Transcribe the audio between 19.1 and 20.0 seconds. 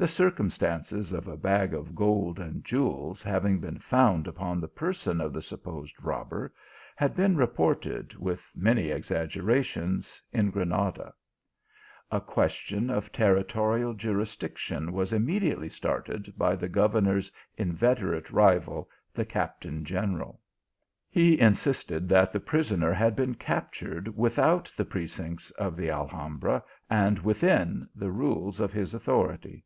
the captain